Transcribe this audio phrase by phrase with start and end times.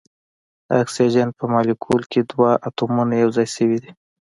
[0.67, 3.91] د اکسیجن په مالیکول کې دوه اتومونه یو ځای شوي دي.